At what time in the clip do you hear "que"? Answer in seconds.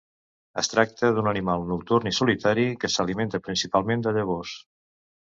2.85-2.89